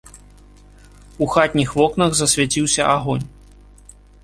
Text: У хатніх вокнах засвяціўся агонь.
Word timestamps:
У 1.25 1.27
хатніх 1.35 1.69
вокнах 1.81 2.11
засвяціўся 2.21 2.81
агонь. 2.97 3.25